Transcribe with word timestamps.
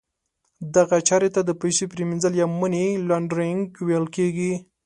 دغه 0.75 0.97
چارې 1.07 1.29
ته 1.35 1.41
د 1.45 1.51
پیسو 1.61 1.83
پریمینځل 1.91 2.33
یا 2.41 2.47
Money 2.59 2.85
Laundering 3.09 3.61
ویل 3.87 4.05
کیږي. 4.15 4.53